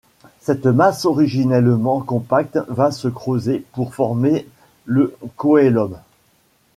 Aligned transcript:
Cette 0.39 0.65
masse 0.65 1.05
originellement 1.05 1.99
compacte 1.99 2.57
va 2.69 2.89
se 2.89 3.07
creuser 3.07 3.63
pour 3.73 3.93
former 3.93 4.47
le 4.85 5.15
cœlome. 5.37 5.99